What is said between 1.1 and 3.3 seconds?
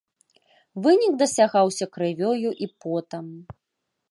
дасягаўся крывёю і потам.